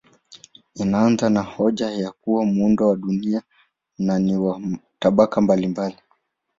Inaanza 0.75 1.29
na 1.29 1.41
hoja 1.41 1.91
ya 1.91 2.11
kuwa 2.11 2.45
muundo 2.45 2.87
wa 2.89 2.95
dunia 2.95 3.41
ni 3.97 4.37
wa 4.37 4.61
tabaka 4.99 5.41
mbalimbali. 5.41 5.97